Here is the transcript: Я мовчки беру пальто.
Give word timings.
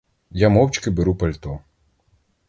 Я 0.43 0.49
мовчки 0.49 0.89
беру 0.99 1.13
пальто. 1.15 1.59